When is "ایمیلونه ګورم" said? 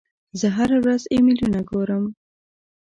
1.13-2.03